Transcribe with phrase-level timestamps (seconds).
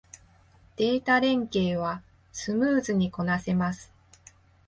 [0.77, 2.01] データ連携は
[2.31, 3.93] スムーズにこなせます